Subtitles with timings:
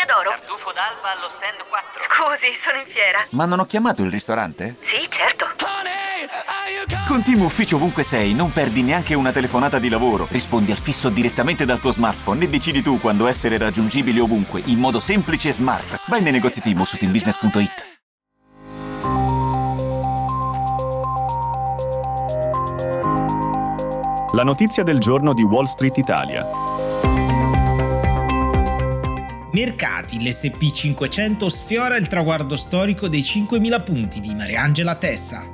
[0.00, 0.30] Osteria d'oro?
[0.30, 2.02] Tartufo d'alba allo stand 4.
[2.08, 3.26] Scusi, sono in fiera.
[3.30, 4.76] Ma non ho chiamato il ristorante?
[4.82, 5.48] Sì, certo.
[7.06, 10.28] Con Team Ufficio ovunque sei, non perdi neanche una telefonata di lavoro.
[10.30, 14.78] Rispondi al fisso direttamente dal tuo smartphone e decidi tu quando essere raggiungibile ovunque, in
[14.78, 16.00] modo semplice e smart.
[16.06, 17.98] Vai nei negozi Team su teambusiness.it.
[24.32, 26.89] La notizia del giorno di Wall Street Italia.
[29.52, 35.44] Mercati, l'SP 500 sfiora il traguardo storico dei 5.000 punti di Mariangela Tessa.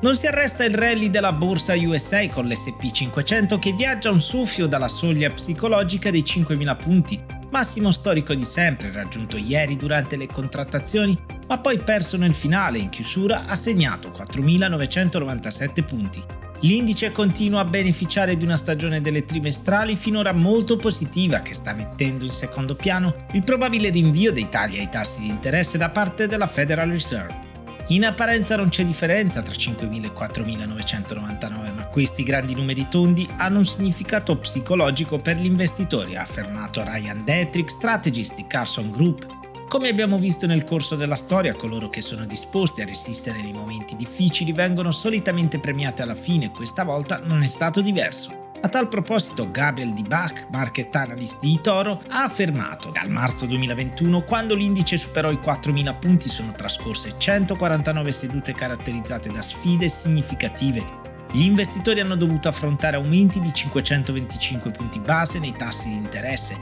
[0.00, 4.66] Non si arresta il rally della borsa USA con l'SP 500 che viaggia un soffio
[4.66, 11.18] dalla soglia psicologica dei 5.000 punti, massimo storico di sempre raggiunto ieri durante le contrattazioni,
[11.46, 16.45] ma poi perso nel finale in chiusura ha segnato 4.997 punti.
[16.60, 22.24] L'indice continua a beneficiare di una stagione delle trimestrali finora molto positiva che sta mettendo
[22.24, 26.46] in secondo piano il probabile rinvio dei tagli ai tassi di interesse da parte della
[26.46, 27.44] Federal Reserve.
[27.88, 33.58] In apparenza non c'è differenza tra 5.000 e 4.999, ma questi grandi numeri tondi hanno
[33.58, 39.88] un significato psicologico per gli investitori, ha affermato Ryan Detrick, strategist di Carson Group, come
[39.88, 44.52] abbiamo visto nel corso della storia, coloro che sono disposti a resistere nei momenti difficili
[44.52, 48.44] vengono solitamente premiati alla fine questa volta non è stato diverso.
[48.62, 54.22] A tal proposito, Gabriel Di Bach, market analyst di Toro, ha affermato dal marzo 2021,
[54.22, 60.84] quando l'indice superò i 4.000 punti, sono trascorse 149 sedute caratterizzate da sfide significative.
[61.30, 66.56] Gli investitori hanno dovuto affrontare aumenti di 525 punti base nei tassi di interesse,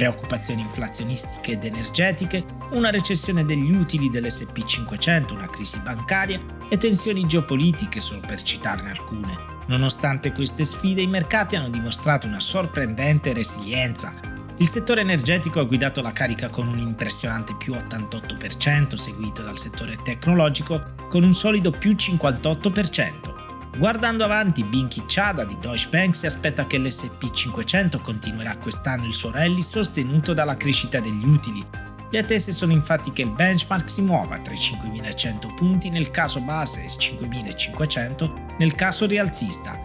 [0.00, 7.26] preoccupazioni inflazionistiche ed energetiche, una recessione degli utili dell'SP 500, una crisi bancaria e tensioni
[7.26, 9.36] geopolitiche, solo per citarne alcune.
[9.66, 14.14] Nonostante queste sfide, i mercati hanno dimostrato una sorprendente resilienza.
[14.56, 19.98] Il settore energetico ha guidato la carica con un impressionante più 88%, seguito dal settore
[20.02, 23.29] tecnologico con un solido più 58%.
[23.76, 29.14] Guardando avanti, Binky Chada di Deutsche Bank si aspetta che l'SP 500 continuerà quest'anno il
[29.14, 31.64] suo rally sostenuto dalla crescita degli utili.
[32.10, 36.40] Le attese sono infatti che il benchmark si muova tra i 5.100 punti nel caso
[36.40, 39.80] base e i 5.500 nel caso rialzista.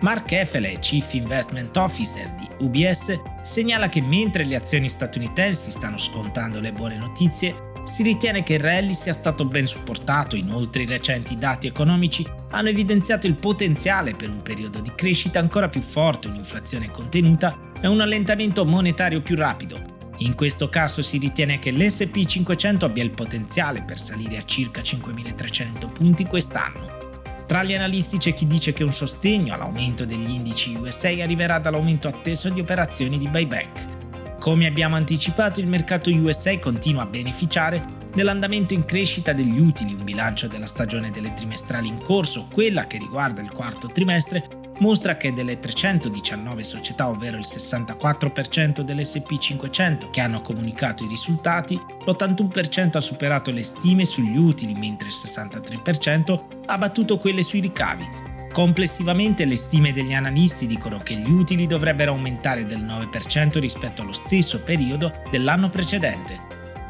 [0.00, 6.58] Mark Effele, Chief Investment Officer di UBS, segnala che mentre le azioni statunitensi stanno scontando
[6.58, 7.54] le buone notizie,
[7.84, 12.68] si ritiene che il rally sia stato ben supportato, inoltre i recenti dati economici hanno
[12.68, 18.00] evidenziato il potenziale per un periodo di crescita ancora più forte, un'inflazione contenuta e un
[18.00, 19.90] allentamento monetario più rapido.
[20.18, 24.80] In questo caso si ritiene che l'SP 500 abbia il potenziale per salire a circa
[24.80, 27.00] 5.300 punti quest'anno.
[27.46, 32.06] Tra gli analisti c'è chi dice che un sostegno all'aumento degli indici USA arriverà dall'aumento
[32.06, 34.01] atteso di operazioni di buyback.
[34.42, 37.80] Come abbiamo anticipato, il mercato USA continua a beneficiare
[38.12, 42.98] dell'andamento in crescita degli utili, un bilancio della stagione delle trimestrali in corso, quella che
[42.98, 44.48] riguarda il quarto trimestre,
[44.80, 51.76] mostra che delle 319 società, ovvero il 64% dell'SP 500 che hanno comunicato i risultati,
[51.76, 58.31] l'81% ha superato le stime sugli utili, mentre il 63% ha battuto quelle sui ricavi,
[58.52, 64.12] Complessivamente le stime degli analisti dicono che gli utili dovrebbero aumentare del 9% rispetto allo
[64.12, 66.38] stesso periodo dell'anno precedente.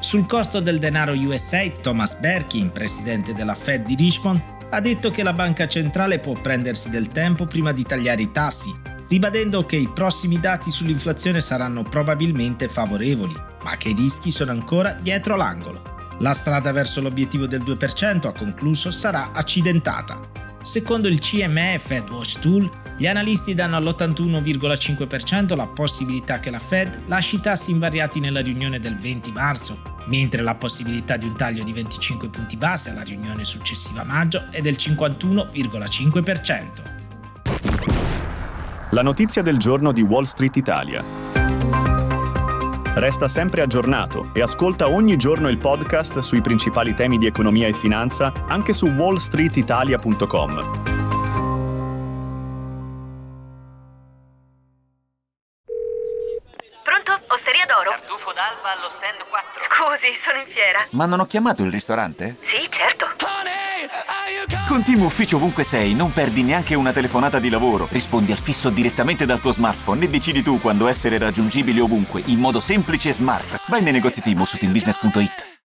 [0.00, 5.23] Sul costo del denaro USA, Thomas Berkin, presidente della Fed di Richmond, ha detto che
[5.23, 8.75] la banca centrale può prendersi del tempo prima di tagliare i tassi,
[9.09, 14.94] ribadendo che i prossimi dati sull'inflazione saranno probabilmente favorevoli, ma che i rischi sono ancora
[14.94, 15.81] dietro l'angolo.
[16.19, 20.41] La strada verso l'obiettivo del 2%, ha concluso, sarà accidentata.
[20.62, 27.37] Secondo il CME FedWatch Tool, gli analisti danno all'81,5% la possibilità che la Fed lasci
[27.37, 31.73] i tassi invariati nella riunione del 20 marzo, mentre la possibilità di un taglio di
[31.73, 36.91] 25 punti base alla riunione successiva a maggio è del 51,5%.
[38.91, 41.03] La notizia del giorno di Wall Street Italia.
[42.94, 47.73] Resta sempre aggiornato e ascolta ogni giorno il podcast sui principali temi di economia e
[47.73, 50.53] finanza anche su wallstreetitalia.com.
[56.85, 57.19] Pronto?
[57.29, 57.91] Osteria d'oro?
[57.91, 59.62] Tartufo d'alba allo stand 4.
[59.65, 60.87] Scusi, sono in fiera.
[60.91, 62.37] Ma non ho chiamato il ristorante?
[62.43, 63.21] Sì, certo.
[64.72, 67.88] Con Team Ufficio ovunque sei, non perdi neanche una telefonata di lavoro.
[67.90, 72.38] Rispondi al fisso direttamente dal tuo smartphone e decidi tu quando essere raggiungibile ovunque, in
[72.38, 73.64] modo semplice e smart.
[73.69, 75.51] Vai nei negozi Team su teambusiness.it.